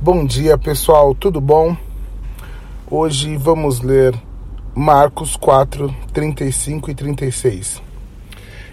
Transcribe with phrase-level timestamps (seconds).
[0.00, 1.76] Bom dia, pessoal, tudo bom?
[2.88, 4.14] Hoje vamos ler
[4.72, 7.82] Marcos 4, 35 e 36.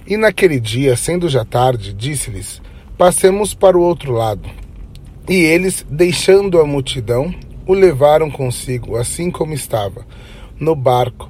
[0.06, 2.62] E naquele dia, sendo já tarde, disse-lhes:
[2.96, 4.48] Passemos para o outro lado.
[5.28, 7.34] E eles, deixando a multidão,
[7.66, 10.06] o levaram consigo, assim como estava,
[10.60, 11.28] no barco,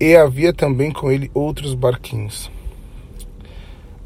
[0.00, 2.50] e havia também com ele outros barquinhos.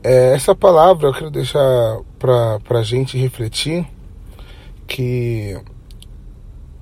[0.05, 3.87] É, essa palavra eu quero deixar para a gente refletir
[4.92, 5.59] que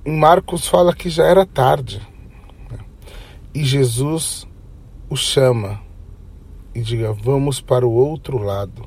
[0.05, 2.05] Marcos fala que já era tarde
[2.69, 2.79] né?
[3.55, 4.45] e Jesus
[5.09, 5.79] o chama
[6.75, 8.85] e diga: vamos para o outro lado,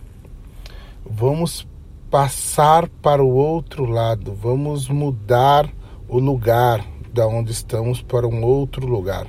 [1.08, 1.66] vamos
[2.10, 5.72] passar para o outro lado, vamos mudar
[6.06, 9.26] o lugar da onde estamos para um outro lugar.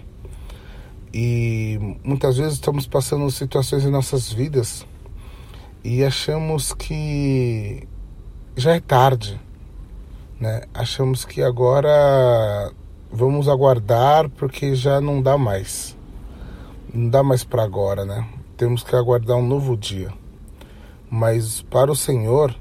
[1.14, 4.86] E muitas vezes estamos passando situações em nossas vidas
[5.86, 7.88] e achamos que
[8.58, 9.40] já é tarde,
[10.40, 10.64] né?
[10.74, 12.72] Achamos que agora
[13.12, 15.98] vamos aguardar porque já não dá mais.
[16.94, 18.28] Não dá mais para agora, né?
[18.58, 20.14] Temos que aguardar um novo dia.
[21.10, 22.56] Mas para o Senhor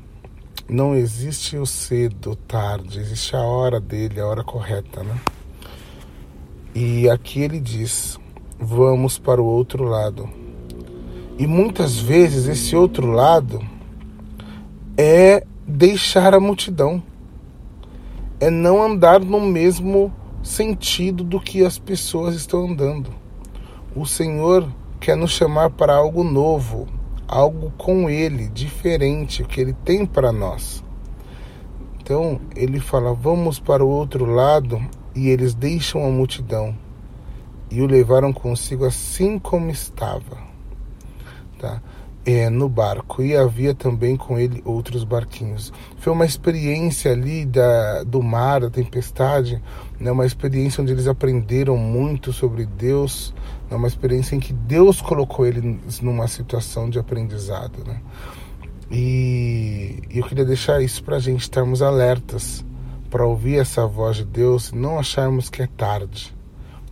[0.69, 5.19] não existe o cedo, tarde, existe a hora dele, a hora correta, né?
[6.75, 8.19] E aqui ele diz:
[8.59, 10.44] vamos para o outro lado
[11.36, 13.61] e muitas vezes esse outro lado
[14.97, 17.03] é deixar a multidão,
[18.41, 23.11] é não andar no mesmo sentido do que as pessoas estão andando.
[23.95, 24.69] O Senhor
[25.01, 26.87] quer nos chamar para algo novo,
[27.27, 30.83] algo com Ele, diferente, o que Ele tem para nós.
[32.01, 34.81] Então ele fala: vamos para o outro lado,
[35.15, 36.77] e eles deixam a multidão
[37.71, 40.55] e o levaram consigo assim como estava
[41.65, 41.83] tá?
[42.27, 45.71] É, no barco e havia também com ele outros barquinhos.
[45.99, 49.62] Foi uma experiência ali da, do mar, da tempestade,
[50.01, 50.11] né?
[50.11, 53.35] uma experiência onde eles aprenderam muito sobre Deus,
[53.71, 53.77] né?
[53.77, 57.85] uma experiência em que Deus colocou eles numa situação de aprendizado.
[57.87, 58.01] Né?
[58.91, 62.65] E, e eu queria deixar isso para a gente estarmos alertas
[63.11, 66.35] para ouvir essa voz de Deus e não acharmos que é tarde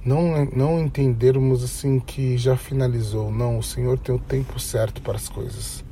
[0.05, 3.31] não, não entendermos assim que já finalizou.
[3.31, 5.85] Não, o Senhor tem o tempo certo para as coisas.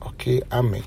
[0.00, 0.42] Ok?
[0.50, 0.82] Amém.